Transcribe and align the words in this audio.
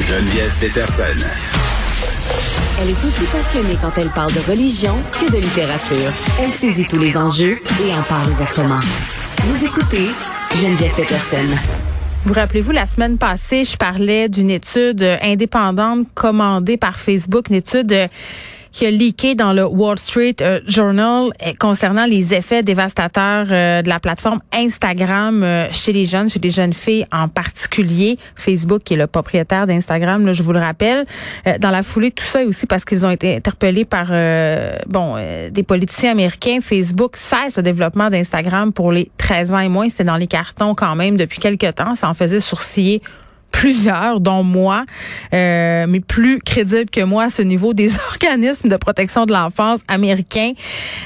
Geneviève 0.00 0.52
Peterson. 0.58 1.24
Elle 2.80 2.88
est 2.88 3.04
aussi 3.04 3.24
passionnée 3.30 3.76
quand 3.80 3.96
elle 3.96 4.08
parle 4.08 4.32
de 4.32 4.50
religion 4.50 4.96
que 5.12 5.30
de 5.30 5.36
littérature. 5.36 6.12
Elle 6.40 6.50
saisit 6.50 6.88
tous 6.88 6.98
les 6.98 7.16
enjeux 7.16 7.60
et 7.86 7.92
en 7.92 8.02
parle 8.02 8.30
ouvertement. 8.32 8.80
Vous 9.44 9.64
écoutez 9.64 10.08
Geneviève 10.56 10.92
Peterson. 10.96 11.46
Vous 12.24 12.34
rappelez-vous, 12.34 12.72
la 12.72 12.86
semaine 12.86 13.16
passée, 13.16 13.62
je 13.64 13.76
parlais 13.76 14.28
d'une 14.28 14.50
étude 14.50 15.04
indépendante 15.22 16.08
commandée 16.16 16.78
par 16.78 16.98
Facebook, 16.98 17.48
une 17.48 17.54
étude 17.54 18.08
qui 18.72 18.86
a 18.86 18.90
leaké 18.90 19.34
dans 19.34 19.52
le 19.52 19.64
Wall 19.66 19.98
Street 19.98 20.36
euh, 20.40 20.60
Journal 20.66 21.30
euh, 21.46 21.52
concernant 21.58 22.06
les 22.06 22.34
effets 22.34 22.62
dévastateurs 22.62 23.46
euh, 23.50 23.82
de 23.82 23.88
la 23.88 24.00
plateforme 24.00 24.40
Instagram 24.52 25.44
chez 25.72 25.92
les 25.92 26.06
jeunes, 26.06 26.28
chez 26.28 26.38
les 26.38 26.50
jeunes 26.50 26.72
filles 26.72 27.06
en 27.12 27.28
particulier. 27.28 28.18
Facebook, 28.36 28.82
qui 28.84 28.94
est 28.94 28.96
le 28.96 29.06
propriétaire 29.06 29.66
d'Instagram, 29.66 30.32
je 30.32 30.42
vous 30.42 30.52
le 30.52 30.58
rappelle. 30.58 31.06
dans 31.60 31.70
la 31.70 31.82
foulée, 31.82 32.10
tout 32.10 32.24
ça 32.24 32.42
aussi 32.44 32.66
parce 32.66 32.84
qu'ils 32.84 33.04
ont 33.06 33.10
été 33.10 33.36
interpellés 33.36 33.84
par 33.84 34.08
bon 34.86 35.16
des 35.50 35.62
politiciens 35.62 36.12
américains. 36.12 36.58
Facebook 36.60 37.16
cesse 37.16 37.56
le 37.56 37.62
développement 37.62 38.10
d'Instagram 38.10 38.72
pour 38.72 38.92
les 38.92 39.10
13 39.18 39.54
ans 39.54 39.60
et 39.60 39.68
moins. 39.68 39.88
C'était 39.88 40.04
dans 40.04 40.16
les 40.16 40.26
cartons 40.26 40.74
quand 40.74 40.94
même 40.94 41.16
depuis 41.16 41.38
quelques 41.38 41.74
temps. 41.74 41.94
Ça 41.94 42.08
en 42.08 42.14
faisait 42.14 42.40
sourciller 42.40 43.02
plusieurs, 43.50 44.20
dont 44.20 44.42
moi, 44.42 44.84
euh, 45.34 45.86
mais 45.88 46.00
plus 46.00 46.38
crédible 46.40 46.90
que 46.90 47.02
moi 47.02 47.24
à 47.24 47.30
ce 47.30 47.42
niveau, 47.42 47.74
des 47.74 47.90
organismes 48.10 48.68
de 48.68 48.76
protection 48.76 49.26
de 49.26 49.32
l'enfance 49.32 49.80
américains, 49.88 50.52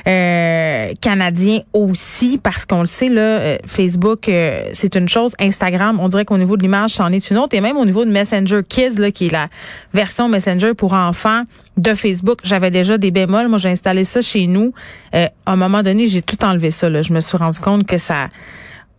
euh, 0.06 0.92
canadiens 1.00 1.60
aussi, 1.72 2.38
parce 2.42 2.64
qu'on 2.66 2.80
le 2.80 2.86
sait, 2.86 3.08
là, 3.08 3.20
euh, 3.20 3.58
Facebook, 3.66 4.28
euh, 4.28 4.68
c'est 4.72 4.94
une 4.94 5.08
chose. 5.08 5.32
Instagram, 5.40 5.98
on 6.00 6.08
dirait 6.08 6.24
qu'au 6.24 6.38
niveau 6.38 6.56
de 6.56 6.62
l'image, 6.62 6.90
c'en 6.90 7.10
est 7.12 7.30
une 7.30 7.38
autre. 7.38 7.54
Et 7.54 7.60
même 7.60 7.76
au 7.76 7.84
niveau 7.84 8.04
de 8.04 8.10
Messenger 8.10 8.60
Kids, 8.68 8.98
là, 8.98 9.10
qui 9.10 9.26
est 9.26 9.32
la 9.32 9.48
version 9.92 10.28
Messenger 10.28 10.74
pour 10.74 10.92
enfants 10.92 11.42
de 11.76 11.94
Facebook, 11.94 12.38
j'avais 12.44 12.70
déjà 12.70 12.98
des 12.98 13.10
bémols. 13.10 13.48
Moi, 13.48 13.58
j'ai 13.58 13.70
installé 13.70 14.04
ça 14.04 14.22
chez 14.22 14.46
nous. 14.46 14.72
à 15.12 15.28
un 15.46 15.56
moment 15.56 15.82
donné, 15.82 16.06
j'ai 16.06 16.22
tout 16.22 16.42
enlevé 16.44 16.70
ça. 16.70 16.88
Là. 16.88 17.02
Je 17.02 17.12
me 17.12 17.20
suis 17.20 17.36
rendu 17.36 17.58
compte 17.58 17.86
que 17.86 17.98
ça 17.98 18.28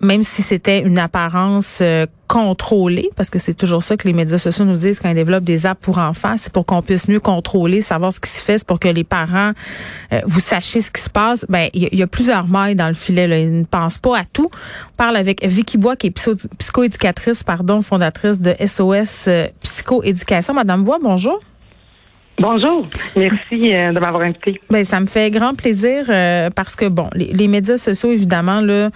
même 0.01 0.23
si 0.23 0.41
c'était 0.41 0.81
une 0.81 0.99
apparence 0.99 1.79
euh, 1.81 2.05
contrôlée, 2.27 3.09
parce 3.15 3.29
que 3.29 3.39
c'est 3.39 3.53
toujours 3.53 3.83
ça 3.83 3.95
que 3.95 4.07
les 4.07 4.13
médias 4.13 4.37
sociaux 4.37 4.65
nous 4.65 4.75
disent 4.75 4.99
quand 4.99 5.09
ils 5.09 5.15
développent 5.15 5.43
des 5.43 5.65
apps 5.65 5.81
pour 5.81 5.99
enfants, 5.99 6.35
c'est 6.37 6.51
pour 6.51 6.65
qu'on 6.65 6.81
puisse 6.81 7.07
mieux 7.07 7.19
contrôler, 7.19 7.81
savoir 7.81 8.11
ce 8.11 8.19
qui 8.19 8.29
se 8.29 8.41
fait, 8.41 8.57
c'est 8.57 8.67
pour 8.67 8.79
que 8.79 8.87
les 8.87 9.03
parents, 9.03 9.51
euh, 10.11 10.21
vous 10.25 10.39
sachiez 10.39 10.81
ce 10.81 10.91
qui 10.91 11.01
se 11.01 11.09
passe. 11.09 11.45
Ben, 11.47 11.69
il 11.73 11.97
y, 11.97 12.03
a 12.03 12.07
plusieurs 12.07 12.47
mailles 12.47 12.75
dans 12.75 12.87
le 12.87 12.93
filet. 12.93 13.27
Là. 13.27 13.39
Ils 13.39 13.59
ne 13.59 13.63
pensent 13.63 13.97
pas 13.97 14.17
à 14.17 14.23
tout. 14.25 14.49
On 14.51 14.95
parle 14.97 15.15
avec 15.15 15.45
Vicky 15.45 15.77
Bois, 15.77 15.95
qui 15.95 16.07
est 16.07 16.29
psychoéducatrice, 16.59 17.43
pardon, 17.43 17.81
fondatrice 17.81 18.41
de 18.41 18.53
SOS 18.65 19.25
euh, 19.27 19.47
Psychoéducation. 19.61 20.53
Madame 20.53 20.83
Bois, 20.83 20.99
bonjour. 21.01 21.39
Bonjour, 22.37 22.85
merci 23.15 23.73
euh, 23.73 23.93
de 23.93 23.99
m'avoir 23.99 24.21
invité. 24.21 24.59
Ben 24.69 24.83
ça 24.83 24.99
me 24.99 25.05
fait 25.05 25.31
grand 25.31 25.55
plaisir 25.55 26.05
euh, 26.09 26.49
parce 26.53 26.75
que 26.75 26.89
bon, 26.89 27.09
les, 27.13 27.47
médias 27.47 27.77
sociaux 27.77 28.11
évidemment 28.11 28.59
là, 28.59 28.89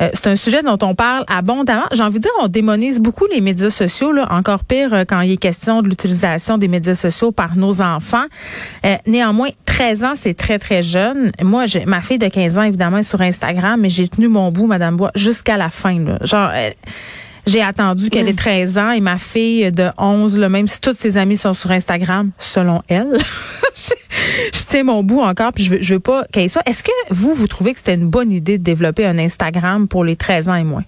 euh, 0.00 0.08
c'est 0.14 0.28
un 0.28 0.36
sujet 0.36 0.62
dont 0.62 0.78
on 0.80 0.94
parle 0.94 1.26
abondamment. 1.28 1.84
J'ai 1.92 2.02
envie 2.02 2.16
de 2.16 2.22
dire, 2.22 2.30
on 2.40 2.48
démonise 2.48 2.98
beaucoup 2.98 3.26
les 3.26 3.42
médias 3.42 3.68
sociaux 3.68 4.12
là, 4.12 4.26
encore 4.30 4.64
pire 4.64 5.04
quand 5.06 5.20
il 5.20 5.32
est 5.32 5.36
question 5.36 5.82
de 5.82 5.88
l'utilisation 5.88 6.56
des 6.56 6.68
médias 6.68 6.94
sociaux 6.94 7.32
par 7.32 7.56
nos 7.56 7.82
enfants. 7.82 8.24
néanmoins, 9.06 9.50
13 9.66 10.04
ans, 10.04 10.14
c'est 10.14 10.34
très 10.34 10.58
très 10.58 10.82
jeune. 10.82 11.32
Moi, 11.42 11.66
j'ai 11.66 11.84
ma 11.84 12.00
fille 12.00 12.18
de 12.18 12.28
15 12.28 12.58
ans 12.58 12.62
évidemment 12.62 12.98
est 12.98 13.02
sur 13.02 13.20
Instagram, 13.20 13.78
mais 13.78 13.90
j'ai 13.90 14.08
tenu 14.08 14.28
mon 14.28 14.50
bout, 14.50 14.66
Madame 14.66 14.96
Bois, 14.96 15.10
jusqu'à 15.14 15.58
la 15.58 15.68
fin. 15.68 15.98
Là. 15.98 16.18
Genre 16.22 16.50
j'ai 17.46 17.62
attendu 17.62 18.10
qu'elle 18.10 18.28
ait 18.28 18.34
13 18.34 18.78
ans 18.78 18.90
et 18.90 19.00
ma 19.00 19.18
fille 19.18 19.70
de 19.70 19.90
11, 19.98 20.38
là, 20.38 20.48
même 20.48 20.66
si 20.68 20.80
toutes 20.80 20.96
ses 20.96 21.16
amies 21.16 21.36
sont 21.36 21.54
sur 21.54 21.70
Instagram, 21.70 22.30
selon 22.38 22.82
elle, 22.88 23.16
je, 23.74 24.64
tiens 24.68 24.84
mon 24.84 25.02
bout 25.02 25.20
encore, 25.20 25.52
puis 25.52 25.64
je 25.64 25.70
veux, 25.70 25.78
je 25.82 25.94
veux 25.94 26.00
pas 26.00 26.24
qu'elle 26.32 26.50
soit. 26.50 26.62
Est-ce 26.66 26.82
que 26.82 26.90
vous, 27.10 27.34
vous 27.34 27.46
trouvez 27.46 27.72
que 27.72 27.78
c'était 27.78 27.94
une 27.94 28.08
bonne 28.08 28.32
idée 28.32 28.58
de 28.58 28.64
développer 28.64 29.06
un 29.06 29.18
Instagram 29.18 29.86
pour 29.86 30.04
les 30.04 30.16
13 30.16 30.48
ans 30.48 30.56
et 30.56 30.64
moins? 30.64 30.84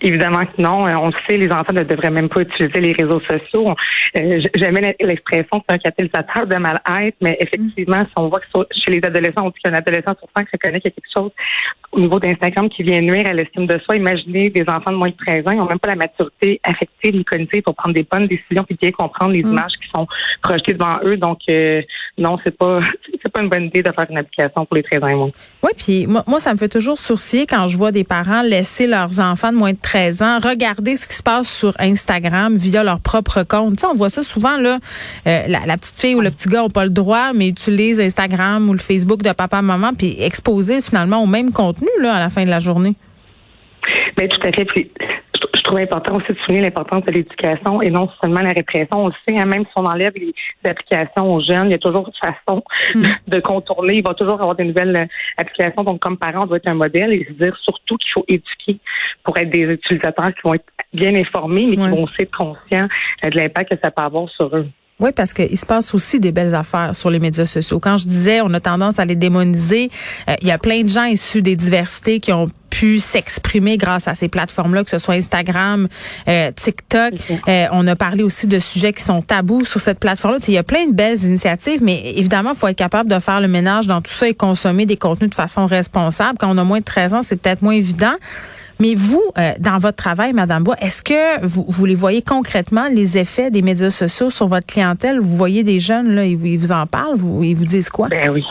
Évidemment 0.00 0.44
que 0.44 0.60
non. 0.62 0.86
Euh, 0.86 0.94
on 0.96 1.06
le 1.06 1.14
sait, 1.28 1.36
les 1.36 1.50
enfants 1.50 1.72
ne 1.72 1.82
devraient 1.82 2.10
même 2.10 2.28
pas 2.28 2.42
utiliser 2.42 2.80
les 2.80 2.92
réseaux 2.92 3.20
sociaux. 3.20 3.74
Euh, 4.16 4.40
J'aimais 4.54 4.96
l'expression 5.00 5.62
c'est 5.68 5.74
un 5.74 5.78
catalyseur 5.78 6.46
de 6.46 6.56
mal-être, 6.56 7.16
mais 7.20 7.36
effectivement, 7.40 8.00
si 8.00 8.12
on 8.16 8.28
voit 8.28 8.40
que 8.40 8.46
chez 8.72 8.92
les 8.92 9.04
adolescents, 9.04 9.46
on 9.46 9.50
dit 9.50 9.58
qu'un 9.62 9.74
adolescent 9.74 10.14
sur 10.18 10.28
cinq 10.36 10.48
reconnaît 10.52 10.80
qu'il 10.80 10.90
y 10.90 10.94
a 10.94 10.96
quelque 10.96 11.12
chose 11.14 11.32
au 11.92 12.00
niveau 12.00 12.20
d'Instagram 12.20 12.68
qui 12.68 12.82
vient 12.82 13.00
nuire 13.00 13.26
à 13.26 13.32
l'estime 13.32 13.66
de 13.66 13.78
soi. 13.78 13.96
Imaginez 13.96 14.50
des 14.50 14.64
enfants 14.68 14.90
de 14.90 14.96
moins 14.96 15.08
de 15.08 15.16
13 15.16 15.46
ans, 15.46 15.52
ils 15.52 15.58
n'ont 15.58 15.66
même 15.66 15.78
pas 15.78 15.88
la 15.88 15.96
maturité 15.96 16.60
affective 16.62 17.14
ni 17.14 17.24
cognitive 17.24 17.62
pour 17.62 17.74
prendre 17.74 17.94
des 17.94 18.06
bonnes 18.10 18.26
décisions 18.26 18.64
puis 18.64 18.76
bien 18.80 18.90
comprendre 18.90 19.32
les 19.32 19.42
mm. 19.42 19.50
images 19.50 19.72
qui 19.82 19.88
sont 19.94 20.06
projetées 20.42 20.74
devant 20.74 20.98
eux. 21.04 21.16
Donc, 21.16 21.38
euh, 21.48 21.82
non, 22.18 22.38
c'est 22.44 22.56
pas 22.56 22.80
c'est 23.22 23.32
pas 23.32 23.42
une 23.42 23.48
bonne 23.48 23.64
idée 23.64 23.82
de 23.82 23.90
faire 23.92 24.06
une 24.10 24.18
application 24.18 24.66
pour 24.66 24.76
les 24.76 24.82
13 24.82 25.02
ans 25.02 25.08
et 25.08 25.14
moins. 25.14 25.30
Oui, 25.62 25.70
puis 25.76 26.06
moi, 26.06 26.22
moi, 26.26 26.40
ça 26.40 26.52
me 26.52 26.58
fait 26.58 26.68
toujours 26.68 26.98
sourciller 26.98 27.46
quand 27.46 27.66
je 27.66 27.76
vois 27.76 27.92
des 27.92 28.04
parents 28.04 28.42
laisser 28.42 28.86
leurs 28.86 29.20
enfants 29.20 29.52
de 29.52 29.56
moins 29.56 29.72
de 29.72 29.75
13 29.76 30.22
ans 30.22 30.38
regarder 30.38 30.96
ce 30.96 31.06
qui 31.06 31.14
se 31.14 31.22
passe 31.22 31.48
sur 31.48 31.74
Instagram 31.78 32.56
via 32.56 32.82
leur 32.82 33.00
propre 33.00 33.42
compte. 33.42 33.82
On 33.84 33.94
voit 33.94 34.10
ça 34.10 34.22
souvent 34.22 34.56
là. 34.56 34.78
Euh, 35.26 35.42
la, 35.46 35.76
petite 35.76 35.96
fille 35.96 36.14
ou 36.14 36.20
le 36.20 36.30
petit 36.30 36.48
gars 36.48 36.62
n'ont 36.62 36.68
pas 36.68 36.84
le 36.84 36.90
droit, 36.90 37.32
mais 37.34 37.48
utilisent 37.48 38.00
Instagram 38.00 38.68
ou 38.68 38.72
le 38.72 38.78
Facebook 38.78 39.22
de 39.22 39.32
papa 39.32 39.62
maman 39.62 39.92
puis 39.94 40.16
exposer 40.18 40.80
finalement 40.80 41.22
au 41.22 41.26
même 41.26 41.52
contenu 41.52 41.88
là 42.00 42.14
à 42.14 42.18
la 42.18 42.30
fin 42.30 42.44
de 42.44 42.50
la 42.50 42.58
journée. 42.58 42.94
Mais 44.18 44.28
tout 44.28 44.40
à 44.46 44.52
fait 44.52 44.66
trouve 45.66 45.80
important 45.80 46.16
aussi 46.16 46.32
de 46.32 46.38
souligner 46.44 46.62
l'importance 46.62 47.04
de 47.04 47.12
l'éducation 47.12 47.82
et 47.82 47.90
non 47.90 48.08
seulement 48.20 48.40
la 48.40 48.50
répression. 48.50 49.04
On 49.04 49.06
le 49.08 49.14
sait, 49.28 49.38
hein, 49.38 49.46
même 49.46 49.64
si 49.64 49.72
on 49.76 49.84
enlève 49.84 50.12
les 50.14 50.32
applications 50.64 51.34
aux 51.34 51.40
jeunes, 51.40 51.66
il 51.66 51.72
y 51.72 51.74
a 51.74 51.78
toujours 51.78 52.06
une 52.06 52.30
façon 52.30 52.62
hmm. 52.94 53.04
de 53.28 53.40
contourner. 53.40 53.96
Il 53.96 54.04
va 54.06 54.14
toujours 54.14 54.34
avoir 54.34 54.54
des 54.54 54.64
nouvelles 54.64 54.96
euh, 54.96 55.06
applications. 55.38 55.82
Donc, 55.82 56.00
comme 56.00 56.16
parents, 56.16 56.44
on 56.44 56.46
doit 56.46 56.58
être 56.58 56.68
un 56.68 56.74
modèle 56.74 57.12
et 57.12 57.24
se 57.24 57.32
dire 57.32 57.56
surtout 57.62 57.96
qu'il 57.96 58.10
faut 58.12 58.24
éduquer 58.28 58.78
pour 59.24 59.36
être 59.38 59.50
des 59.50 59.62
utilisateurs 59.62 60.32
qui 60.34 60.40
vont 60.44 60.54
être 60.54 60.66
bien 60.92 61.14
informés, 61.14 61.66
mais 61.66 61.76
qui 61.76 61.88
vont 61.88 62.04
aussi 62.04 62.22
être 62.22 62.36
conscients 62.36 62.88
euh, 63.24 63.30
de 63.30 63.36
l'impact 63.36 63.74
que 63.74 63.78
ça 63.82 63.90
peut 63.90 64.02
avoir 64.02 64.28
sur 64.30 64.54
eux. 64.56 64.66
Oui, 64.98 65.10
parce 65.14 65.34
qu'il 65.34 65.58
se 65.58 65.66
passe 65.66 65.94
aussi 65.94 66.20
des 66.20 66.32
belles 66.32 66.54
affaires 66.54 66.96
sur 66.96 67.10
les 67.10 67.18
médias 67.18 67.44
sociaux. 67.44 67.78
Quand 67.78 67.98
je 67.98 68.06
disais, 68.06 68.40
on 68.40 68.54
a 68.54 68.60
tendance 68.60 68.98
à 68.98 69.04
les 69.04 69.14
démoniser, 69.14 69.90
euh, 70.26 70.34
il 70.40 70.48
y 70.48 70.50
a 70.50 70.56
plein 70.56 70.84
de 70.84 70.88
gens 70.88 71.04
issus 71.04 71.42
des 71.42 71.54
diversités 71.54 72.18
qui 72.18 72.32
ont 72.32 72.48
pu 72.70 72.98
s'exprimer 72.98 73.76
grâce 73.76 74.08
à 74.08 74.14
ces 74.14 74.28
plateformes-là, 74.28 74.84
que 74.84 74.90
ce 74.90 74.96
soit 74.96 75.14
Instagram, 75.14 75.88
euh, 76.28 76.50
TikTok. 76.50 77.12
Euh, 77.46 77.66
on 77.72 77.86
a 77.86 77.94
parlé 77.94 78.22
aussi 78.22 78.46
de 78.46 78.58
sujets 78.58 78.94
qui 78.94 79.02
sont 79.02 79.20
tabous 79.20 79.66
sur 79.66 79.80
cette 79.80 79.98
plateforme-là. 79.98 80.40
Il 80.48 80.54
y 80.54 80.58
a 80.58 80.62
plein 80.62 80.86
de 80.86 80.92
belles 80.92 81.22
initiatives, 81.22 81.82
mais 81.82 82.14
évidemment, 82.16 82.52
il 82.54 82.56
faut 82.58 82.68
être 82.68 82.76
capable 82.76 83.10
de 83.10 83.18
faire 83.18 83.42
le 83.42 83.48
ménage 83.48 83.86
dans 83.86 84.00
tout 84.00 84.12
ça 84.12 84.26
et 84.28 84.34
consommer 84.34 84.86
des 84.86 84.96
contenus 84.96 85.28
de 85.28 85.34
façon 85.34 85.66
responsable. 85.66 86.38
Quand 86.38 86.48
on 86.50 86.56
a 86.56 86.64
moins 86.64 86.80
de 86.80 86.84
13 86.84 87.14
ans, 87.14 87.22
c'est 87.22 87.36
peut-être 87.36 87.60
moins 87.60 87.74
évident. 87.74 88.14
Mais 88.78 88.94
vous, 88.94 89.22
euh, 89.38 89.52
dans 89.58 89.78
votre 89.78 89.96
travail, 89.96 90.32
Madame 90.32 90.62
Bois, 90.62 90.76
est-ce 90.80 91.02
que 91.02 91.44
vous, 91.46 91.64
vous 91.68 91.86
les 91.86 91.94
voyez 91.94 92.22
concrètement, 92.22 92.88
les 92.92 93.16
effets 93.16 93.50
des 93.50 93.62
médias 93.62 93.90
sociaux 93.90 94.30
sur 94.30 94.46
votre 94.48 94.66
clientèle? 94.66 95.18
Vous 95.18 95.36
voyez 95.36 95.64
des 95.64 95.78
jeunes, 95.80 96.14
là, 96.14 96.24
ils, 96.26 96.36
vous 96.36 96.72
en 96.72 96.86
parlent, 96.86 97.16
vous, 97.16 97.42
ils 97.42 97.54
vous 97.54 97.64
disent 97.64 97.88
quoi? 97.88 98.08
Ben 98.08 98.30
oui. 98.30 98.44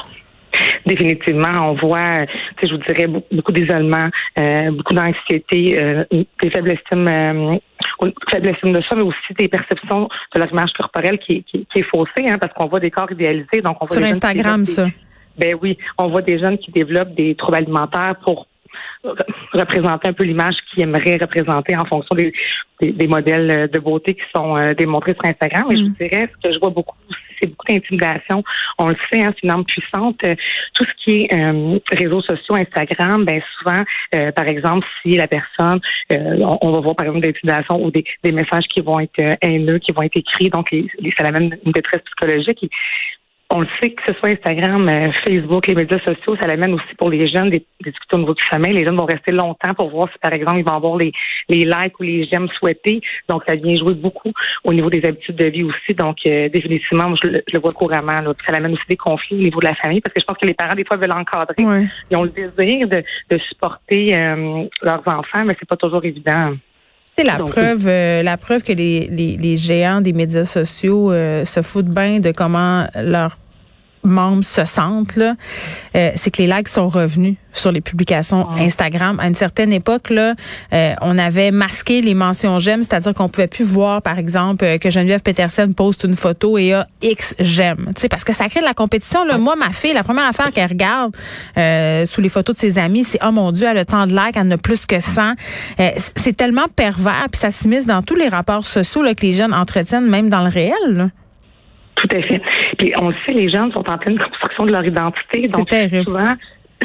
Définitivement, 0.85 1.51
on 1.61 1.73
voit, 1.73 2.25
je 2.63 2.69
vous 2.69 2.77
dirais, 2.77 3.07
beaucoup 3.07 3.51
d'isolement, 3.51 4.09
euh, 4.39 4.71
beaucoup 4.71 4.93
d'anxiété, 4.93 5.77
euh, 5.77 6.05
des 6.11 6.49
faibles 6.49 6.71
estimes, 6.71 7.07
euh, 7.07 7.57
faible 8.31 8.49
estime 8.49 8.71
de 8.71 8.81
soi, 8.81 8.97
mais 8.97 9.03
aussi 9.03 9.33
des 9.37 9.49
perceptions 9.49 10.07
de 10.33 10.39
leur 10.39 10.49
image 10.51 10.71
corporelle 10.77 11.19
qui, 11.19 11.43
qui, 11.43 11.67
qui 11.71 11.79
est 11.79 11.85
faussée, 11.93 12.29
hein, 12.29 12.37
parce 12.39 12.53
qu'on 12.53 12.67
voit 12.67 12.79
des 12.79 12.91
corps 12.91 13.11
idéalisés. 13.11 13.61
Donc 13.63 13.77
on 13.81 13.85
voit 13.85 13.97
Sur 13.97 14.05
Instagram, 14.05 14.63
ça. 14.65 14.87
ben 15.37 15.57
oui, 15.61 15.77
on 15.97 16.07
voit 16.07 16.21
des 16.21 16.39
jeunes 16.39 16.57
qui 16.57 16.71
développent 16.71 17.15
des 17.15 17.35
troubles 17.35 17.57
alimentaires 17.57 18.15
pour 18.23 18.47
représenter 19.53 20.09
un 20.09 20.13
peu 20.13 20.23
l'image 20.23 20.55
qu'ils 20.69 20.83
aimeraient 20.83 21.17
représenter 21.17 21.75
en 21.75 21.85
fonction 21.85 22.15
des, 22.15 22.33
des, 22.81 23.07
modèles 23.07 23.69
de 23.71 23.79
beauté 23.79 24.13
qui 24.15 24.23
sont 24.35 24.57
euh, 24.57 24.73
démontrés 24.73 25.13
sur 25.13 25.25
Instagram. 25.25 25.65
Et 25.71 25.77
je 25.77 25.83
vous 25.83 25.89
mm. 25.89 25.95
dirais, 25.99 26.29
ce 26.33 26.47
que 26.47 26.53
je 26.53 26.59
vois 26.59 26.69
beaucoup, 26.69 26.95
c'est 27.39 27.47
beaucoup 27.47 27.65
d'intimidation. 27.67 28.43
On 28.77 28.87
le 28.89 28.95
sait, 29.11 29.23
hein, 29.23 29.33
c'est 29.35 29.43
une 29.43 29.51
arme 29.51 29.65
puissante. 29.65 30.19
Tout 30.73 30.83
ce 30.83 31.03
qui 31.03 31.19
est 31.21 31.33
euh, 31.33 31.79
réseaux 31.91 32.21
sociaux, 32.21 32.55
Instagram, 32.55 33.25
ben 33.25 33.41
souvent, 33.57 33.83
euh, 34.15 34.31
par 34.31 34.47
exemple, 34.47 34.85
si 35.01 35.15
la 35.15 35.27
personne, 35.27 35.79
on, 36.09 36.71
va 36.71 36.79
voir 36.79 36.95
par 36.95 37.07
exemple 37.07 37.25
d'intimidation 37.25 37.83
ou 37.83 37.91
des, 37.91 38.03
des, 38.23 38.31
messages 38.31 38.65
qui 38.73 38.81
vont 38.81 38.99
être 38.99 39.37
haineux, 39.41 39.79
qui 39.79 39.91
vont 39.91 40.03
être 40.03 40.17
écrits, 40.17 40.49
donc 40.49 40.69
ça 41.17 41.27
amène 41.27 41.57
une 41.65 41.71
détresse 41.71 42.01
psychologique 42.05 42.69
on 43.55 43.61
le 43.61 43.67
sait 43.81 43.91
que 43.91 44.01
ce 44.05 44.13
soit 44.15 44.29
Instagram, 44.29 44.87
euh, 44.89 45.11
Facebook, 45.25 45.67
les 45.67 45.75
médias 45.75 45.99
sociaux, 45.99 46.35
ça 46.41 46.47
l'amène 46.47 46.73
aussi 46.73 46.93
pour 46.97 47.09
les 47.09 47.27
jeunes 47.29 47.49
des, 47.49 47.65
des 47.81 47.91
discussions 47.91 48.17
au 48.17 48.19
niveau 48.19 48.33
du 48.33 48.43
sommeil. 48.43 48.73
Les 48.73 48.83
jeunes 48.83 48.97
vont 48.97 49.05
rester 49.05 49.31
longtemps 49.31 49.73
pour 49.77 49.89
voir 49.89 50.09
si, 50.11 50.19
par 50.19 50.33
exemple, 50.33 50.59
ils 50.59 50.65
vont 50.65 50.75
avoir 50.75 50.97
les, 50.97 51.13
les 51.47 51.63
likes 51.63 51.97
ou 51.99 52.03
les 52.03 52.27
j'aime 52.29 52.49
souhaités. 52.59 52.99
Donc, 53.29 53.43
ça 53.47 53.55
vient 53.55 53.77
jouer 53.77 53.93
beaucoup 53.93 54.31
au 54.65 54.73
niveau 54.73 54.89
des 54.89 55.01
habitudes 55.07 55.37
de 55.37 55.45
vie 55.45 55.63
aussi. 55.63 55.93
Donc, 55.93 56.17
euh, 56.27 56.49
définitivement, 56.49 57.15
je, 57.23 57.29
le 57.29 57.59
vois 57.59 57.71
couramment. 57.71 58.19
Là. 58.19 58.33
Ça 58.45 58.55
amène 58.55 58.73
aussi 58.73 58.83
des 58.89 58.97
conflits 58.97 59.37
au 59.37 59.41
niveau 59.41 59.61
de 59.61 59.67
la 59.67 59.75
famille 59.75 60.01
parce 60.01 60.13
que 60.13 60.19
je 60.19 60.25
pense 60.25 60.37
que 60.37 60.47
les 60.47 60.53
parents, 60.53 60.75
des 60.75 60.83
fois, 60.83 60.97
veulent 60.97 61.13
encadrer. 61.13 61.55
Ils 62.11 62.17
ont 62.17 62.23
le 62.23 62.29
désir 62.29 62.89
de, 62.89 63.03
de 63.29 63.37
supporter 63.37 64.17
euh, 64.17 64.65
leurs 64.81 65.03
enfants, 65.07 65.45
mais 65.45 65.55
c'est 65.57 65.67
pas 65.67 65.77
toujours 65.77 66.03
évident. 66.03 66.53
C'est 67.17 67.23
la 67.23 67.37
preuve, 67.37 67.87
euh, 67.87 68.23
la 68.23 68.35
preuve 68.35 68.63
que 68.63 68.73
les, 68.73 69.07
les, 69.07 69.37
les, 69.37 69.55
géants 69.55 70.01
des 70.01 70.11
médias 70.11 70.43
sociaux 70.43 71.11
se 71.11 71.61
foutent 71.61 71.85
bien 71.85 72.19
de 72.19 72.33
comment 72.33 72.87
leur 72.93 73.37
membres 74.05 74.43
se 74.45 74.65
sentent, 74.65 75.15
là, 75.15 75.35
euh, 75.95 76.11
c'est 76.15 76.31
que 76.31 76.41
les 76.41 76.47
likes 76.47 76.67
sont 76.67 76.87
revenus 76.87 77.35
sur 77.53 77.71
les 77.71 77.79
publications 77.79 78.49
Instagram. 78.57 79.17
À 79.19 79.27
une 79.27 79.35
certaine 79.35 79.71
époque, 79.71 80.09
là, 80.09 80.35
euh, 80.73 80.93
on 81.01 81.17
avait 81.17 81.51
masqué 81.51 82.01
les 82.01 82.13
mentions 82.13 82.59
j'aime, 82.59 82.83
c'est-à-dire 82.83 83.13
qu'on 83.13 83.29
pouvait 83.29 83.47
plus 83.47 83.63
voir, 83.63 84.01
par 84.01 84.19
exemple, 84.19 84.65
euh, 84.65 84.77
que 84.77 84.89
Geneviève 84.89 85.21
Peterson 85.21 85.71
poste 85.75 86.03
une 86.03 86.15
photo 86.15 86.57
et 86.57 86.73
a 86.73 86.87
X 87.01 87.33
j'aime. 87.39 87.91
Tu 87.95 88.01
sais, 88.01 88.09
parce 88.09 88.25
que 88.25 88.33
ça 88.33 88.49
crée 88.49 88.59
de 88.59 88.65
la 88.65 88.73
compétition. 88.73 89.23
Là. 89.23 89.37
Moi, 89.37 89.55
ma 89.55 89.71
fille, 89.71 89.93
la 89.93 90.03
première 90.03 90.25
affaire 90.25 90.51
qu'elle 90.51 90.69
regarde 90.69 91.15
sous 92.07 92.21
les 92.21 92.29
photos 92.29 92.55
de 92.55 92.59
ses 92.59 92.77
amis, 92.77 93.03
c'est 93.03 93.19
oh 93.25 93.31
mon 93.31 93.51
Dieu, 93.51 93.67
elle 93.69 93.77
a 93.77 93.85
tant 93.85 94.05
de 94.05 94.11
likes, 94.11 94.35
elle 94.35 94.47
en 94.47 94.51
a 94.51 94.57
plus 94.57 94.85
que 94.85 94.99
100. 94.99 95.33
c'est 96.15 96.35
tellement 96.35 96.67
pervers, 96.75 97.27
puis 97.31 97.39
ça 97.39 97.51
s'immisce 97.51 97.85
dans 97.85 98.01
tous 98.01 98.15
les 98.15 98.27
rapports 98.27 98.65
sociaux 98.65 99.01
là, 99.01 99.15
que 99.15 99.25
les 99.25 99.33
jeunes 99.33 99.53
entretiennent, 99.53 100.09
même 100.09 100.29
dans 100.29 100.41
le 100.41 100.49
réel. 100.49 100.73
Là. 100.87 101.09
Tout 101.95 102.07
à 102.11 102.21
fait. 102.21 102.41
Puis 102.77 102.93
on 102.97 103.09
le 103.09 103.15
sait, 103.25 103.33
les 103.33 103.49
jeunes 103.49 103.71
sont 103.71 103.89
en 103.89 103.97
pleine 103.97 104.19
construction 104.19 104.65
de 104.65 104.71
leur 104.71 104.85
identité. 104.85 105.47
Donc 105.47 105.69
souvent, 106.03 106.35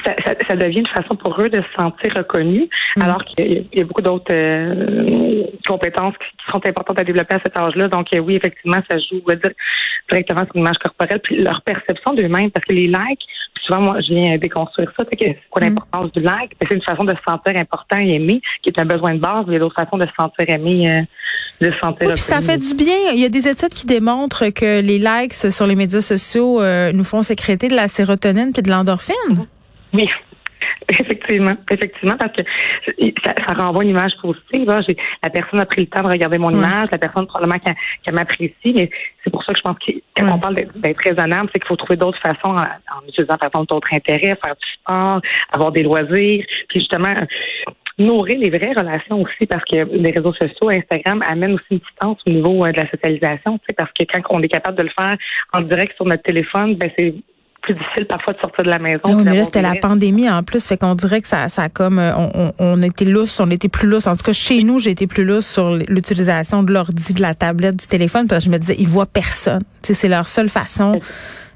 ça, 0.06 0.14
ça, 0.48 0.56
devient 0.56 0.80
une 0.80 0.86
façon 0.86 1.16
pour 1.16 1.40
eux 1.40 1.48
de 1.48 1.60
se 1.60 1.72
sentir 1.76 2.12
reconnus, 2.16 2.68
mm. 2.96 3.02
alors 3.02 3.24
qu'il 3.24 3.66
y, 3.72 3.80
a 3.80 3.84
beaucoup 3.84 4.02
d'autres 4.02 4.32
euh, 4.32 5.44
compétences 5.66 6.14
qui, 6.18 6.52
sont 6.52 6.66
importantes 6.66 7.00
à 7.00 7.04
développer 7.04 7.36
à 7.36 7.40
cet 7.44 7.58
âge-là. 7.58 7.88
Donc 7.88 8.06
euh, 8.14 8.18
oui, 8.18 8.36
effectivement, 8.36 8.78
ça 8.90 8.98
joue 8.98 9.20
directement 10.10 10.40
sur 10.40 10.54
l'image 10.54 10.78
corporelle, 10.78 11.20
puis 11.22 11.42
leur 11.42 11.60
perception 11.62 12.14
d'eux-mêmes, 12.14 12.50
parce 12.50 12.64
que 12.64 12.74
les 12.74 12.86
likes, 12.86 13.26
souvent 13.66 13.80
moi 13.80 14.00
je 14.00 14.14
viens 14.14 14.38
déconstruire 14.38 14.90
ça, 14.98 15.04
c'est 15.10 15.36
quoi 15.50 15.60
mm. 15.60 15.64
l'importance 15.64 16.12
du 16.12 16.20
like? 16.20 16.52
C'est 16.60 16.74
une 16.74 16.82
façon 16.82 17.04
de 17.04 17.14
se 17.14 17.22
sentir 17.26 17.58
important 17.58 17.98
et 17.98 18.14
aimé, 18.14 18.40
qui 18.62 18.70
est 18.70 18.78
un 18.78 18.84
besoin 18.84 19.14
de 19.14 19.20
base. 19.20 19.44
Il 19.48 19.54
y 19.54 19.56
a 19.56 19.58
d'autres 19.58 19.80
façons 19.80 19.98
de 19.98 20.06
se 20.06 20.12
sentir 20.18 20.48
aimé. 20.48 20.90
Euh, 20.90 21.00
de 21.60 21.70
se 21.70 21.78
sentir 21.78 22.08
oui, 22.08 22.14
puis 22.14 22.22
ça 22.22 22.40
fait 22.40 22.56
du 22.56 22.74
bien. 22.74 23.10
Il 23.12 23.20
y 23.20 23.24
a 23.26 23.28
des 23.28 23.46
études 23.46 23.74
qui 23.74 23.86
démontrent 23.86 24.48
que 24.48 24.80
les 24.80 24.98
likes 24.98 25.34
sur 25.34 25.66
les 25.66 25.74
médias 25.74 26.00
sociaux 26.00 26.62
nous 26.92 27.04
font 27.04 27.20
sécréter 27.20 27.68
de 27.68 27.76
la 27.76 27.86
sérotonine 27.86 28.52
puis 28.52 28.62
de 28.62 28.70
l'endorphine. 28.70 29.46
Oui. 29.92 30.08
Effectivement, 31.00 31.54
effectivement, 31.70 32.16
parce 32.18 32.32
que 32.36 32.42
ça, 33.24 33.32
ça 33.46 33.54
renvoie 33.54 33.84
une 33.84 33.90
image 33.90 34.12
positive. 34.20 34.68
J'ai, 34.86 34.96
la 35.22 35.30
personne 35.30 35.60
a 35.60 35.64
pris 35.64 35.82
le 35.82 35.86
temps 35.86 36.02
de 36.02 36.08
regarder 36.08 36.36
mon 36.36 36.50
image, 36.50 36.88
la 36.92 36.98
personne 36.98 37.26
probablement 37.26 37.58
qu'elle, 37.58 38.14
m'apprécie, 38.14 38.72
mais 38.74 38.90
c'est 39.24 39.30
pour 39.30 39.42
ça 39.44 39.52
que 39.52 39.58
je 39.58 39.62
pense 39.62 39.78
que 39.78 39.92
quand 40.14 40.34
on 40.34 40.38
parle 40.38 40.56
d'être, 40.56 41.00
raisonnable, 41.02 41.48
c'est 41.52 41.60
qu'il 41.60 41.68
faut 41.68 41.76
trouver 41.76 41.96
d'autres 41.96 42.20
façons 42.20 42.54
en, 42.54 42.62
en 42.62 43.08
utilisant 43.08 43.38
par 43.38 43.48
exemple 43.48 43.66
d'autres 43.68 43.88
intérêts, 43.92 44.36
faire 44.44 44.54
du 44.60 44.68
sport, 44.74 45.20
avoir 45.52 45.72
des 45.72 45.82
loisirs, 45.82 46.44
puis 46.68 46.80
justement 46.80 47.14
nourrir 48.00 48.38
les 48.38 48.50
vraies 48.50 48.72
relations 48.72 49.20
aussi 49.22 49.46
parce 49.46 49.64
que 49.64 49.76
les 49.76 50.10
réseaux 50.10 50.32
sociaux, 50.32 50.70
Instagram 50.70 51.22
amènent 51.26 51.54
aussi 51.54 51.66
une 51.70 51.78
distance 51.78 52.18
au 52.26 52.30
niveau 52.30 52.64
euh, 52.64 52.72
de 52.72 52.80
la 52.80 52.90
socialisation, 52.90 53.58
parce 53.76 53.90
que 53.92 54.04
quand 54.10 54.20
on 54.30 54.42
est 54.42 54.48
capable 54.48 54.78
de 54.78 54.84
le 54.84 54.90
faire 54.98 55.16
en 55.52 55.60
direct 55.62 55.94
sur 55.96 56.06
notre 56.06 56.22
téléphone, 56.22 56.74
ben 56.76 56.90
c'est 56.98 57.14
plus 57.62 57.74
difficile 57.74 58.06
parfois 58.06 58.32
de 58.34 58.38
sortir 58.38 58.64
de 58.64 58.70
la 58.70 58.78
maison. 58.78 59.22
Mais 59.24 59.36
là, 59.36 59.44
c'était 59.44 59.62
la 59.62 59.74
pandémie 59.74 60.28
en 60.28 60.42
plus, 60.42 60.66
fait 60.66 60.76
qu'on 60.76 60.94
dirait 60.94 61.20
que 61.20 61.28
ça, 61.28 61.48
ça 61.48 61.68
comme, 61.68 61.98
euh, 61.98 62.12
on, 62.16 62.52
on, 62.58 62.82
était 62.82 63.04
lousse, 63.04 63.38
on 63.40 63.50
était 63.50 63.68
plus 63.68 63.88
lousse. 63.88 64.06
En 64.06 64.16
tout 64.16 64.22
cas, 64.22 64.32
chez 64.32 64.62
nous, 64.62 64.78
j'ai 64.78 64.90
été 64.90 65.06
plus 65.06 65.24
lousse 65.24 65.46
sur 65.46 65.70
l'utilisation 65.70 66.62
de 66.62 66.72
l'ordi, 66.72 67.14
de 67.14 67.22
la 67.22 67.34
tablette, 67.34 67.76
du 67.76 67.86
téléphone, 67.86 68.26
parce 68.26 68.44
que 68.44 68.50
je 68.50 68.52
me 68.52 68.58
disais, 68.58 68.76
ils 68.78 68.88
voient 68.88 69.06
personne. 69.06 69.62
c'est 69.82 70.08
leur 70.08 70.28
seule 70.28 70.48
façon 70.48 71.00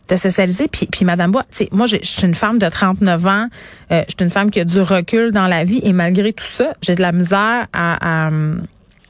de 0.09 0.17
socialiser. 0.17 0.69
Puis, 0.69 0.87
puis 0.87 1.05
Madame 1.05 1.31
Bois, 1.31 1.45
moi, 1.73 1.87
je 1.87 1.97
suis 2.03 2.27
une 2.27 2.35
femme 2.35 2.59
de 2.59 2.69
39 2.69 3.27
ans, 3.27 3.49
euh, 3.91 4.03
je 4.07 4.15
suis 4.17 4.25
une 4.25 4.31
femme 4.31 4.51
qui 4.51 4.61
a 4.61 4.65
du 4.65 4.81
recul 4.81 5.33
dans 5.33 5.47
la 5.47 5.65
vie, 5.65 5.81
et 5.83 5.93
malgré 5.93 6.33
tout 6.33 6.47
ça, 6.47 6.75
j'ai 6.83 6.95
de 6.95 7.03
la 7.03 7.13
misère 7.13 7.67
à, 7.73 8.27
à 8.27 8.31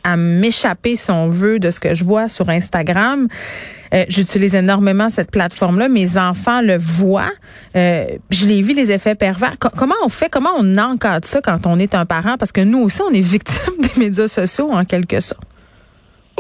à 0.05 0.17
m'échapper, 0.17 0.97
si 0.97 1.11
on 1.11 1.29
veut, 1.29 1.59
de 1.59 1.71
ce 1.71 1.81
que 1.81 1.95
je 1.95 2.05
vois 2.05 2.29
sur 2.29 2.49
Instagram. 2.49 3.27
Euh, 3.95 4.05
j'utilise 4.09 4.55
énormément 4.55 5.09
cette 5.09 5.31
plateforme-là. 5.31 5.89
Mes 5.89 6.19
enfants 6.19 6.61
le 6.61 6.77
voient. 6.77 7.33
Euh, 7.77 8.05
je 8.31 8.47
l'ai 8.47 8.61
vu, 8.61 8.75
les 8.75 8.91
effets 8.93 9.15
pervers. 9.15 9.55
comment 9.59 9.95
on 10.05 10.09
fait, 10.09 10.29
comment 10.29 10.51
on 10.59 10.79
encadre 10.79 11.27
ça 11.27 11.41
quand 11.41 11.67
on 11.67 11.79
est 11.79 11.95
un 11.95 12.05
parent? 12.05 12.37
Parce 12.39 12.53
que 12.53 12.61
nous 12.61 12.81
aussi, 12.83 13.03
on 13.03 13.11
est 13.11 13.21
victime 13.35 13.75
des 13.81 14.01
médias 14.01 14.29
sociaux, 14.29 14.71
en 14.71 14.85
quelque 14.85 15.21
sorte. 15.21 15.43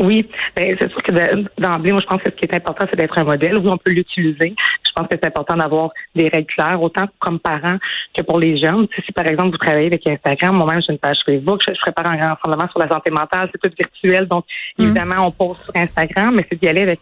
Oui, 0.00 0.28
ben, 0.56 0.76
c'est 0.80 0.90
sûr 0.90 1.02
que 1.02 1.12
d'emblée, 1.60 1.92
moi, 1.92 2.00
je 2.00 2.06
pense 2.06 2.20
que 2.22 2.30
ce 2.30 2.36
qui 2.36 2.46
est 2.46 2.56
important, 2.56 2.84
c'est 2.90 2.98
d'être 2.98 3.16
un 3.16 3.24
modèle. 3.24 3.56
Oui, 3.58 3.70
on 3.72 3.76
peut 3.76 3.92
l'utiliser. 3.92 4.54
Je 4.94 5.02
pense 5.02 5.08
que 5.08 5.16
c'est 5.20 5.26
important 5.26 5.56
d'avoir 5.56 5.90
des 6.14 6.28
règles 6.28 6.46
claires, 6.46 6.80
autant 6.80 7.06
comme 7.18 7.40
parents 7.40 7.78
que 8.16 8.22
pour 8.22 8.38
les 8.38 8.56
jeunes. 8.58 8.86
si, 9.04 9.10
par 9.12 9.26
exemple, 9.26 9.50
vous 9.50 9.58
travaillez 9.58 9.88
avec 9.88 10.06
Instagram, 10.06 10.56
moi-même, 10.56 10.80
j'ai 10.86 10.92
une 10.92 10.98
page 10.98 11.18
Facebook, 11.26 11.62
je, 11.66 11.72
prépare 11.80 12.06
un 12.06 12.16
grand 12.16 12.34
rassemblement 12.34 12.70
sur 12.70 12.78
la 12.78 12.88
santé 12.88 13.10
mentale, 13.10 13.50
c'est 13.50 13.60
tout 13.60 13.74
virtuel. 13.76 14.28
Donc, 14.28 14.44
mmh. 14.78 14.82
évidemment, 14.84 15.26
on 15.26 15.30
pose 15.32 15.58
sur 15.58 15.74
Instagram, 15.74 16.32
mais 16.36 16.46
c'est 16.48 16.60
d'y 16.60 16.68
aller 16.68 16.82
avec 16.82 17.00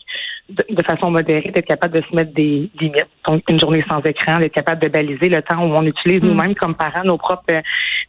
de, 0.49 0.83
façon 0.83 1.11
modérée, 1.11 1.51
d'être 1.51 1.67
capable 1.67 2.01
de 2.01 2.05
se 2.09 2.17
mettre 2.17 2.33
des 2.33 2.71
limites. 2.81 3.09
Donc, 3.29 3.43
une 3.51 3.59
journée 3.59 3.85
sans 3.91 4.01
écran, 4.01 4.39
d'être 4.39 4.55
capable 4.55 4.81
de 4.81 4.89
baliser 4.89 5.29
le 5.29 5.43
temps 5.43 5.63
où 5.63 5.75
on 5.75 5.85
utilise 5.85 6.23
mmh. 6.23 6.27
nous-mêmes 6.27 6.55
comme 6.55 6.75
parents 6.75 7.05
nos 7.05 7.19
propres 7.19 7.45
euh, 7.51 7.61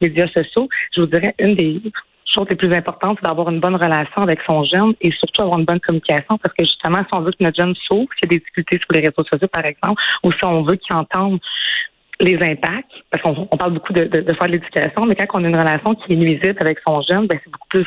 médias 0.02 0.28
sociaux. 0.28 0.70
Je 0.96 1.02
vous 1.02 1.08
dirais, 1.08 1.36
une 1.40 1.56
des 1.56 1.82
chose 2.34 2.48
les 2.50 2.56
plus 2.56 2.74
importantes, 2.74 3.18
c'est 3.22 3.28
d'avoir 3.28 3.50
une 3.50 3.60
bonne 3.60 3.76
relation 3.76 4.22
avec 4.22 4.40
son 4.48 4.64
jeune 4.64 4.94
et 5.02 5.12
surtout 5.12 5.44
avoir 5.44 5.60
une 5.60 5.66
bonne 5.66 5.80
communication 5.80 6.38
parce 6.38 6.54
que 6.56 6.64
justement, 6.64 7.00
si 7.00 7.10
on 7.14 7.22
veut 7.22 7.32
que 7.32 7.44
notre 7.44 7.58
jeune 7.58 7.76
sauve, 7.88 8.08
s'il 8.16 8.24
y 8.24 8.26
a 8.26 8.30
des 8.30 8.40
difficultés 8.40 8.80
sur 8.80 8.92
les 8.92 9.00
réseaux 9.00 9.24
sociaux, 9.32 9.48
par 9.48 9.66
exemple, 9.66 10.02
ou 10.24 10.32
si 10.32 10.46
on 10.46 10.64
veut 10.64 10.76
qu'il 10.76 10.96
entende 10.96 11.40
les 12.20 12.36
impacts, 12.36 12.92
parce 13.10 13.24
qu'on 13.24 13.58
parle 13.58 13.74
beaucoup 13.74 13.94
de, 13.94 14.06
de, 14.06 14.34
faire 14.34 14.48
de 14.48 14.54
l'éducation, 14.54 15.06
mais 15.06 15.16
quand 15.16 15.40
on 15.40 15.44
a 15.44 15.48
une 15.48 15.60
relation 15.60 15.96
qui 15.96 16.14
est 16.14 16.16
nuisible 16.16 16.58
avec 16.62 16.80
son 16.86 17.02
jeune, 17.02 17.28
ben 17.28 17.40
c'est 17.44 17.52
beaucoup 17.52 17.68
plus 17.70 17.86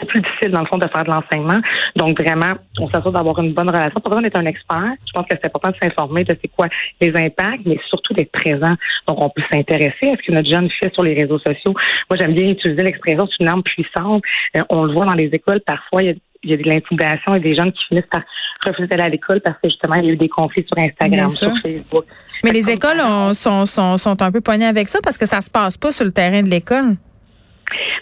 c'est 0.00 0.06
plus 0.06 0.20
difficile 0.20 0.50
dans 0.52 0.60
le 0.60 0.66
fond 0.66 0.78
de 0.78 0.88
faire 0.88 1.04
de 1.04 1.10
l'enseignement. 1.10 1.60
Donc 1.96 2.20
vraiment, 2.20 2.54
on 2.78 2.88
s'assure 2.90 3.12
d'avoir 3.12 3.38
une 3.40 3.52
bonne 3.52 3.68
relation. 3.68 4.00
Pas 4.00 4.10
besoin 4.10 4.22
d'être 4.22 4.38
un 4.38 4.46
expert. 4.46 4.92
Je 5.06 5.12
pense 5.12 5.26
que 5.26 5.34
c'est 5.34 5.46
important 5.46 5.70
de 5.70 5.76
s'informer 5.82 6.24
de 6.24 6.36
c'est 6.40 6.48
quoi 6.48 6.68
les 7.00 7.10
impacts, 7.16 7.66
mais 7.66 7.78
surtout 7.88 8.14
d'être 8.14 8.32
présent. 8.32 8.74
Donc 9.06 9.20
on 9.20 9.30
peut 9.30 9.42
s'intéresser 9.50 10.10
à 10.10 10.16
ce 10.16 10.26
que 10.26 10.32
notre 10.32 10.48
jeune 10.48 10.68
fait 10.82 10.92
sur 10.92 11.02
les 11.02 11.14
réseaux 11.14 11.38
sociaux. 11.38 11.74
Moi, 12.10 12.18
j'aime 12.18 12.34
bien 12.34 12.48
utiliser 12.48 12.82
l'expression 12.82 13.26
c'est 13.26 13.42
une 13.42 13.48
arme 13.48 13.62
puissante. 13.62 14.22
Euh, 14.56 14.62
on 14.70 14.84
le 14.84 14.92
voit 14.92 15.04
dans 15.04 15.14
les 15.14 15.26
écoles 15.26 15.60
parfois. 15.66 16.02
Il 16.02 16.16
y 16.44 16.54
a 16.54 16.56
de 16.56 16.62
l'intimidation 16.62 17.34
et 17.34 17.40
des 17.40 17.54
jeunes 17.54 17.70
qui 17.72 17.84
finissent 17.88 18.08
par 18.10 18.22
refuser 18.64 18.86
d'aller 18.86 19.02
à 19.02 19.08
l'école 19.10 19.40
parce 19.40 19.56
que 19.62 19.68
justement, 19.68 19.96
il 19.96 20.06
y 20.06 20.08
a 20.08 20.12
eu 20.12 20.16
des 20.16 20.28
conflits 20.28 20.66
sur 20.66 20.82
Instagram, 20.82 21.28
sur 21.28 21.52
Facebook. 21.58 22.04
Mais 22.44 22.52
les 22.52 22.70
écoles 22.70 23.00
sont, 23.34 23.66
sont, 23.66 23.98
sont 23.98 24.22
un 24.22 24.32
peu 24.32 24.40
poignées 24.40 24.66
avec 24.66 24.88
ça 24.88 25.00
parce 25.02 25.18
que 25.18 25.26
ça 25.26 25.42
se 25.42 25.50
passe 25.50 25.76
pas 25.76 25.92
sur 25.92 26.06
le 26.06 26.12
terrain 26.12 26.42
de 26.42 26.48
l'école. 26.48 26.96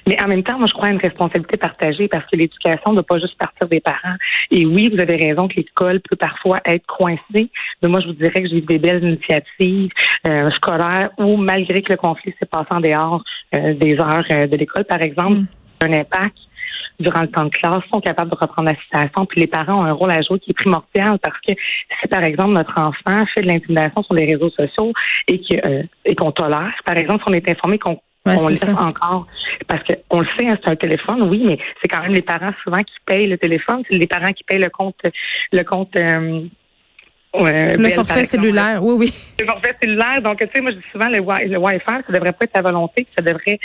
Mais 0.09 0.17
en 0.23 0.27
même 0.27 0.43
temps, 0.43 0.57
moi, 0.57 0.67
je 0.67 0.73
crois 0.73 0.89
à 0.89 0.91
une 0.91 0.99
responsabilité 0.99 1.59
partagée 1.59 2.09
parce 2.09 2.25
que 2.25 2.37
l'éducation 2.39 2.93
ne 2.93 2.97
doit 2.97 3.07
pas 3.07 3.19
juste 3.19 3.37
partir 3.37 3.69
des 3.69 3.81
parents. 3.81 4.17
Et 4.51 4.65
oui, 4.65 4.89
vous 4.91 4.99
avez 4.99 5.17
raison 5.17 5.49
que 5.49 5.57
l'école 5.57 6.01
peut 6.01 6.17
parfois 6.17 6.61
être 6.65 6.87
coincée. 6.87 7.51
Mais 7.83 7.89
moi, 7.91 8.01
je 8.01 8.07
vous 8.07 8.15
dirais 8.15 8.43
que 8.43 8.49
j'ai 8.49 8.57
eu 8.57 8.63
des 8.63 8.79
belles 8.79 9.05
initiatives 9.05 9.91
euh, 10.27 10.51
scolaires 10.53 11.11
où, 11.19 11.37
malgré 11.37 11.83
que 11.83 11.93
le 11.93 11.99
conflit 11.99 12.35
s'est 12.39 12.47
passé 12.47 12.69
en 12.71 12.81
dehors 12.81 13.23
euh, 13.55 13.75
des 13.75 13.99
heures 14.01 14.25
euh, 14.31 14.47
de 14.47 14.57
l'école, 14.57 14.85
par 14.85 15.03
exemple, 15.03 15.41
mm. 15.41 15.47
un 15.83 15.93
impact 15.93 16.37
durant 16.99 17.21
le 17.21 17.29
temps 17.29 17.45
de 17.45 17.51
classe, 17.51 17.85
sont 17.93 18.01
capables 18.01 18.31
de 18.31 18.37
reprendre 18.37 18.71
la 18.71 18.77
situation. 18.81 19.27
Puis 19.27 19.41
les 19.43 19.47
parents 19.47 19.83
ont 19.83 19.85
un 19.85 19.93
rôle 19.93 20.11
à 20.11 20.23
jouer 20.23 20.41
qui 20.41 20.53
est 20.53 20.55
primordial 20.55 21.19
parce 21.23 21.39
que 21.47 21.53
si, 22.01 22.09
par 22.09 22.25
exemple, 22.25 22.53
notre 22.53 22.81
enfant 22.81 23.27
fait 23.35 23.43
de 23.43 23.47
l'intimidation 23.47 24.03
sur 24.03 24.15
les 24.15 24.25
réseaux 24.25 24.51
sociaux 24.51 24.93
et 25.29 26.15
qu'on 26.17 26.33
tolère, 26.33 26.75
par 26.87 26.97
exemple, 26.97 27.23
si 27.25 27.31
on 27.31 27.35
est 27.35 27.49
informé 27.51 27.79
qu'on 27.79 28.01
on 28.27 28.49
laisse 28.49 28.69
encore. 28.69 29.27
Parce 29.67 29.83
qu'on 29.85 30.21
le 30.21 30.27
sait, 30.39 30.49
hein, 30.49 30.57
c'est 30.63 30.71
un 30.71 30.77
téléphone, 30.77 31.29
oui, 31.29 31.43
mais 31.45 31.59
c'est 31.81 31.89
quand 31.89 32.03
même 32.03 32.13
les 32.13 32.23
parents 32.23 32.53
souvent 32.63 32.79
qui 32.79 32.95
payent 33.07 33.27
le 33.27 33.39
téléphone. 33.39 33.83
C'est 33.91 33.99
les 33.99 34.07
parents 34.07 34.33
qui 34.33 34.45
payent 34.45 34.63
le 34.63 34.71
compte, 34.71 34.97
le 35.53 35.63
compte. 35.65 35.95
Euh, 35.97 36.47
le 37.35 37.91
forfait 37.91 38.25
cellulaire, 38.25 38.83
oui, 38.83 38.95
oui. 38.99 39.15
Le 39.39 39.47
forfait 39.47 39.77
cellulaire. 39.81 40.23
Donc, 40.23 40.39
tu 40.39 40.49
sais, 40.55 40.61
moi, 40.61 40.71
je 40.73 40.77
dis 40.77 40.85
souvent, 40.93 41.09
le, 41.09 41.49
le 41.49 41.59
Wi-Fi, 41.59 41.85
ça 42.07 42.13
devrait 42.13 42.33
pas 42.33 42.45
être 42.45 42.57
à 42.59 42.63
volonté, 42.63 43.07
ça 43.17 43.23
devrait 43.23 43.59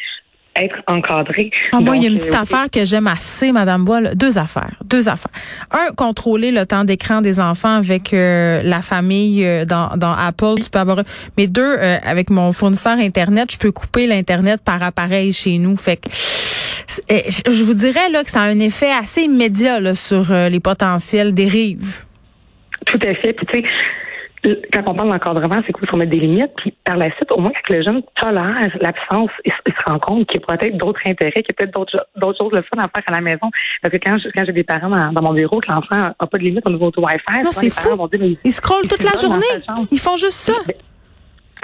être 0.56 0.76
encadré. 0.88 1.52
Ah, 1.72 1.80
moi, 1.80 1.98
il 1.98 2.04
y 2.04 2.06
a 2.06 2.10
une 2.10 2.18
petite 2.18 2.34
euh, 2.34 2.42
affaire 2.42 2.68
que 2.72 2.86
j'aime 2.86 3.08
assez, 3.08 3.52
Madame 3.52 3.84
Bois. 3.84 4.14
Deux 4.16 4.38
affaires. 4.38 4.76
Deux 4.84 5.10
affaires. 5.10 5.32
Un, 5.72 5.94
contrôler 5.94 6.52
le 6.52 6.66
temps 6.66 6.84
d'écran 6.84 7.22
des 7.22 7.40
enfants 7.40 7.76
avec 7.76 8.14
euh, 8.14 8.62
la 8.64 8.82
famille 8.82 9.46
euh, 9.46 9.66
dans, 9.66 9.98
dans 9.98 10.14
Apple. 10.14 10.56
Tu 10.64 10.70
peux 10.70 10.80
avoir. 10.80 11.02
Mais 11.38 11.48
deux, 11.48 11.78
avec 12.04 12.30
mon 12.30 12.52
fournisseur 12.52 12.98
Internet, 12.98 13.52
je 13.52 13.58
peux 13.58 13.72
couper 13.72 14.08
l'Internet 14.08 14.62
par 14.64 14.84
appareil 14.84 15.34
chez 15.34 15.58
nous. 15.58 15.76
Fait 15.78 15.98
que 15.98 16.08
je 16.10 17.64
vous 17.64 17.74
dirais 17.74 18.10
là 18.12 18.24
que 18.24 18.30
ça 18.30 18.42
a 18.42 18.46
un 18.46 18.60
effet 18.60 18.92
assez 18.92 19.22
immédiat 19.22 19.80
là, 19.80 19.96
sur 19.96 20.32
les 20.32 20.60
potentiels 20.60 21.34
dérives. 21.34 21.98
Tout 22.86 23.00
à 23.04 23.14
fait. 23.16 23.34
Puis, 23.34 23.46
tu 23.48 23.62
sais, 23.62 23.68
quand 24.44 24.84
on 24.88 24.94
parle 24.94 25.10
d'encadrement, 25.10 25.62
c'est 25.66 25.74
qu'il 25.74 25.88
faut 25.88 25.96
mettre 25.96 26.12
des 26.12 26.20
limites. 26.20 26.52
Puis 26.58 26.74
par 26.84 26.98
la 26.98 27.14
suite, 27.16 27.32
au 27.32 27.40
moins 27.40 27.52
que 27.52 27.74
le 27.74 27.84
jeune 27.84 28.02
tolère 28.16 28.68
l'absence, 28.82 29.32
il, 29.46 29.52
se 29.52 29.92
rend 29.92 30.00
compte 30.00 30.28
qu'il 30.28 30.42
y 30.42 30.44
a 30.44 30.58
peut-être 30.58 30.78
d'autres 30.78 31.00
intérêts, 31.06 31.32
qu'il 31.32 31.46
y 31.50 31.52
a 31.52 31.56
peut-être 31.56 31.74
d'autres, 31.74 32.08
d'autres 32.18 32.38
choses 32.40 32.52
le 32.52 32.62
fun 32.62 32.78
à 32.78 32.88
faire 32.88 33.04
à 33.08 33.12
la 33.12 33.22
maison. 33.22 33.50
Parce 33.82 33.94
que 33.94 34.00
quand, 34.00 34.18
quand 34.36 34.46
j'ai 34.46 34.52
des 34.52 34.64
parents 34.64 34.90
dans, 34.90 35.22
mon 35.22 35.34
bureau, 35.34 35.60
que 35.60 35.72
l'enfant 35.72 35.96
n'a 35.96 36.14
pas 36.14 36.38
de 36.38 36.44
limite 36.44 36.68
au 36.68 36.72
niveau 36.72 36.92
du 36.92 37.00
Wi-Fi, 37.00 37.44
non, 37.44 37.52
c'est 37.52 37.70
fou. 37.70 37.90
ils 38.44 38.52
scrollent 38.52 38.88
toute 38.88 39.04
la 39.04 39.20
journée. 39.20 39.46
Ils 39.92 40.00
font 40.00 40.18
juste 40.18 40.32
ça. 40.32 40.54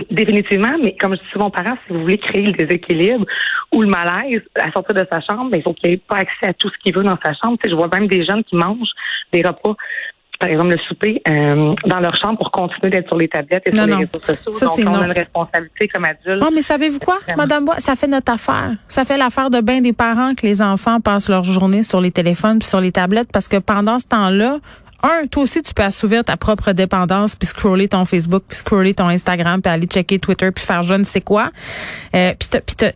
Définitivement, 0.09 0.77
mais 0.81 0.95
comme 0.95 1.13
je 1.13 1.19
dis 1.19 1.27
souvent 1.33 1.47
aux 1.47 1.51
parents, 1.51 1.77
si 1.85 1.93
vous 1.93 2.01
voulez 2.01 2.17
créer 2.17 2.45
le 2.45 2.53
déséquilibre 2.53 3.25
ou 3.73 3.81
le 3.81 3.89
malaise 3.89 4.41
à 4.55 4.71
sortir 4.71 4.95
de 4.95 5.05
sa 5.09 5.19
chambre, 5.19 5.51
ben, 5.51 5.57
il 5.57 5.63
faut 5.63 5.73
qu'il 5.73 5.91
ait 5.91 5.97
pas 5.97 6.15
accès 6.15 6.47
à 6.47 6.53
tout 6.53 6.69
ce 6.69 6.77
qu'il 6.81 6.95
veut 6.95 7.03
dans 7.03 7.17
sa 7.23 7.33
chambre. 7.33 7.57
je 7.65 7.75
vois 7.75 7.89
même 7.89 8.07
des 8.07 8.25
jeunes 8.25 8.43
qui 8.45 8.55
mangent 8.55 8.93
des 9.33 9.41
repas 9.41 9.75
par 10.39 10.49
exemple, 10.49 10.69
le 10.69 10.77
souper 10.87 11.21
euh, 11.27 11.75
dans 11.85 11.99
leur 11.99 12.15
chambre 12.15 12.37
pour 12.37 12.51
continuer 12.51 12.89
d'être 12.89 13.07
sur 13.07 13.17
les 13.17 13.27
tablettes 13.27 13.63
et 13.65 13.75
sur 13.75 13.85
les 13.85 13.93
réseaux 13.93 14.19
sociaux. 14.25 14.53
Ça, 14.53 14.65
Donc, 14.67 14.79
on 14.87 15.01
a 15.01 15.05
une 15.05 15.11
responsabilité 15.11 15.87
comme 15.89 16.05
adulte. 16.05 16.41
Non, 16.41 16.49
mais 16.53 16.61
savez-vous 16.61 16.99
quoi, 16.99 17.19
Madame 17.35 17.65
Bois? 17.65 17.75
Ça 17.79 17.95
fait 17.95 18.07
notre 18.07 18.31
affaire. 18.31 18.71
Ça 18.87 19.03
fait 19.03 19.17
l'affaire 19.17 19.49
de 19.49 19.59
bien 19.59 19.81
des 19.81 19.91
parents 19.91 20.35
que 20.35 20.45
les 20.45 20.61
enfants 20.61 21.01
passent 21.01 21.29
leur 21.29 21.43
journée 21.43 21.83
sur 21.83 21.99
les 21.99 22.11
téléphones 22.11 22.59
puis 22.59 22.67
sur 22.69 22.79
les 22.79 22.93
tablettes 22.93 23.29
parce 23.33 23.49
que 23.49 23.57
pendant 23.57 23.99
ce 23.99 24.07
temps-là, 24.07 24.59
un, 25.03 25.27
toi 25.27 25.43
aussi, 25.43 25.61
tu 25.61 25.73
peux 25.73 25.83
assouvir 25.83 26.23
ta 26.23 26.35
propre 26.35 26.73
dépendance, 26.73 27.35
puis 27.35 27.47
scroller 27.47 27.87
ton 27.87 28.03
Facebook, 28.03 28.43
puis 28.47 28.57
scroller 28.57 28.93
ton 28.93 29.07
Instagram, 29.07 29.61
puis 29.61 29.71
aller 29.71 29.87
checker 29.87 30.19
Twitter, 30.19 30.51
puis 30.51 30.65
faire 30.65 30.83
je 30.83 30.93
ne 30.93 31.03
sais 31.03 31.21
quoi. 31.21 31.51
Euh, 32.15 32.33
puis 32.37 32.49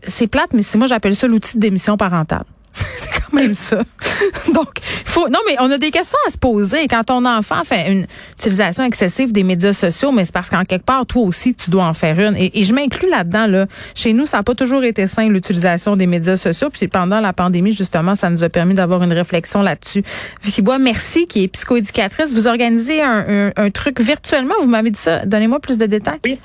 c'est 0.04 0.28
plate, 0.28 0.54
mais 0.54 0.64
c'est 0.64 0.78
moi 0.78 0.88
j'appelle 0.88 1.16
ça 1.16 1.28
l'outil 1.28 1.56
de 1.58 1.62
démission 1.62 1.96
parentale. 1.96 2.44
c'est 2.98 3.10
quand 3.22 3.34
même 3.34 3.54
ça. 3.54 3.78
Donc, 4.54 4.70
faut. 5.06 5.30
Non, 5.30 5.40
mais 5.46 5.56
on 5.60 5.70
a 5.72 5.78
des 5.78 5.92
questions 5.92 6.18
à 6.28 6.30
se 6.32 6.38
poser. 6.38 6.88
Quand 6.88 7.04
ton 7.04 7.26
enfant 7.26 7.64
fait 7.64 7.92
une 7.92 8.06
utilisation 8.34 8.84
excessive 8.84 9.32
des 9.32 9.44
médias 9.44 9.74
sociaux, 9.74 10.12
mais 10.12 10.26
c'est 10.26 10.34
parce 10.34 10.50
qu'en 10.50 10.64
quelque 10.64 10.86
part, 10.86 11.06
toi 11.06 11.22
aussi, 11.24 11.54
tu 11.54 11.70
dois 11.70 11.86
en 11.86 11.94
faire 11.94 12.20
une. 12.20 12.36
Et, 12.38 12.64
je 12.64 12.74
m'inclus 12.74 13.10
là-dedans. 13.10 13.48
Là. 13.48 13.66
Chez 13.94 14.14
nous, 14.14 14.26
ça 14.26 14.38
n'a 14.38 14.44
pas 14.44 14.56
toujours 14.56 14.84
été 14.84 15.06
sain 15.08 15.30
l'utilisation 15.30 15.96
des 15.96 16.08
médias 16.08 16.38
sociaux. 16.38 16.70
Puis 16.72 16.88
pendant 16.88 17.20
la 17.20 17.34
pandémie, 17.34 17.74
justement, 17.74 18.16
ça 18.16 18.30
nous 18.30 18.44
a 18.44 18.50
permis 18.50 18.74
d'avoir 18.74 19.04
une 19.04 19.14
réflexion 19.14 19.62
là-dessus. 19.62 20.04
Vicky 20.44 20.62
Bois, 20.62 20.80
merci, 20.80 21.28
qui 21.28 21.44
est 21.44 21.48
psychoéducatrice. 21.48 22.34
Vous 22.34 22.48
organisez 22.48 23.02
un, 23.02 23.52
truc 23.74 24.00
virtuellement. 24.00 24.54
Vous 24.62 24.68
m'avez 24.68 24.92
dit 24.92 25.00
ça. 25.00 25.26
Donnez-moi 25.26 25.60
plus 25.60 25.78
de 25.78 25.86
détails. 25.86 26.20
Oui, 26.26 26.40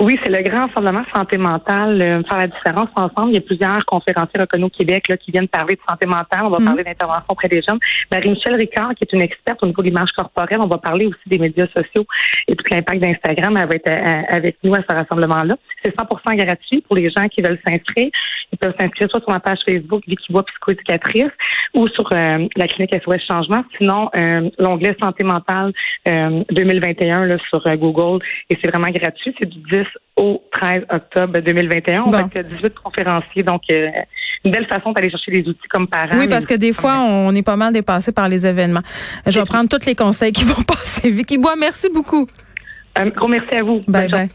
oui, 0.00 0.18
c'est 0.22 0.30
le 0.30 0.42
grand 0.42 0.68
fondement 0.68 1.04
santé 1.14 1.38
mentale. 1.38 2.02
Euh, 2.02 2.22
faire 2.28 2.38
la 2.38 2.46
différence 2.46 2.88
ensemble. 2.96 3.30
Il 3.30 3.34
y 3.34 3.38
a 3.38 3.40
plusieurs 3.40 3.84
conférenciers 3.86 4.40
reconnus 4.40 4.66
au 4.66 4.76
Québec 4.76 5.08
là, 5.08 5.16
qui 5.16 5.30
viennent 5.30 5.48
parler 5.48 5.73
de 5.76 5.80
santé 5.88 6.06
mentale. 6.06 6.42
On 6.44 6.50
va 6.50 6.58
mhm. 6.58 6.64
parler 6.64 6.84
d'intervention 6.84 7.26
auprès 7.28 7.48
des 7.48 7.62
jeunes. 7.62 7.78
Marie-Michel 8.12 8.54
Ricard, 8.54 8.94
qui 8.94 9.04
est 9.04 9.12
une 9.12 9.22
experte 9.22 9.62
au 9.62 9.66
niveau 9.66 9.82
de 9.82 9.88
l'image 9.88 10.10
corporelle, 10.16 10.60
on 10.60 10.66
va 10.66 10.78
parler 10.78 11.06
aussi 11.06 11.26
des 11.26 11.38
médias 11.38 11.66
sociaux 11.68 12.06
et 12.48 12.56
tout 12.56 12.64
l'impact 12.70 13.00
d'Instagram. 13.00 13.56
Elle 13.56 13.68
va 13.68 13.74
être 13.74 13.88
euh, 13.88 14.22
avec 14.28 14.56
nous 14.62 14.74
à 14.74 14.78
ce 14.88 14.94
rassemblement-là. 14.94 15.56
C'est 15.84 15.94
100% 15.94 16.36
gratuit 16.36 16.82
pour 16.82 16.96
les 16.96 17.10
gens 17.10 17.24
qui 17.24 17.42
veulent 17.42 17.60
s'inscrire. 17.66 18.10
Ils 18.52 18.58
peuvent 18.58 18.74
s'inscrire 18.78 19.08
soit 19.10 19.20
sur 19.20 19.30
ma 19.30 19.40
page 19.40 19.58
Facebook 19.68 20.02
Vicky 20.06 20.32
Bois 20.32 20.44
psychoéducatrice 20.44 21.32
ou 21.74 21.88
sur 21.88 22.08
euh, 22.12 22.46
la 22.56 22.68
clinique 22.68 22.94
SOS 23.02 23.26
Changement. 23.26 23.64
Sinon, 23.78 24.10
euh, 24.14 24.50
l'onglet 24.58 24.96
santé 25.00 25.24
mentale 25.24 25.72
2021 26.06 27.26
là, 27.26 27.36
sur 27.48 27.62
Google 27.76 28.24
et 28.50 28.58
c'est 28.62 28.70
vraiment 28.70 28.90
gratuit. 28.90 29.34
C'est 29.38 29.48
du 29.48 29.58
10 29.70 29.86
au 30.16 30.42
13 30.52 30.84
octobre 30.90 31.38
2021. 31.40 32.02
On 32.02 32.10
va 32.10 32.20
être 32.20 32.48
18 32.48 32.74
conférenciers, 32.74 33.42
donc 33.42 33.62
une 34.44 34.50
belle 34.50 34.66
façon 34.66 34.92
d'aller 34.92 35.10
chercher 35.10 35.32
des 35.32 35.48
outils 35.48 35.68
comme 35.70 35.88
parents. 35.88 36.18
Oui, 36.18 36.28
parce 36.28 36.46
que 36.46 36.54
des 36.54 36.72
fois, 36.72 36.98
on 37.00 37.34
est 37.34 37.42
pas 37.42 37.56
mal 37.56 37.72
dépassé 37.72 38.12
par 38.12 38.28
les 38.28 38.46
événements. 38.46 38.82
Je 39.26 39.38
vais 39.40 39.46
prendre 39.46 39.68
tous 39.68 39.86
les 39.86 39.94
conseils 39.94 40.32
qui 40.32 40.44
vont 40.44 40.62
passer. 40.66 41.10
Vicky 41.10 41.38
Bois, 41.38 41.54
merci 41.58 41.88
beaucoup. 41.92 42.26
Un 42.96 43.08
gros 43.08 43.28
merci 43.28 43.54
à 43.54 43.62
vous. 43.62 43.82
Bye 43.88 44.08
bye. 44.08 44.28